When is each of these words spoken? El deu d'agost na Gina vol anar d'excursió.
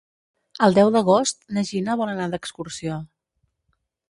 El 0.67 0.77
deu 0.77 0.87
d'agost 0.95 1.45
na 1.59 1.65
Gina 1.73 1.99
vol 2.01 2.13
anar 2.15 2.27
d'excursió. 2.33 3.01